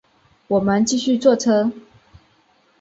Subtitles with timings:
[0.47, 1.71] 我们继续坐车